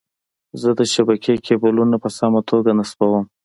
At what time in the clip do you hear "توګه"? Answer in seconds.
2.49-2.69